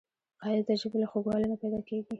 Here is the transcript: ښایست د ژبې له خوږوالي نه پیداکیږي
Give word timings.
ښایست 0.39 0.67
د 0.67 0.71
ژبې 0.81 0.97
له 1.01 1.07
خوږوالي 1.11 1.45
نه 1.51 1.57
پیداکیږي 1.61 2.09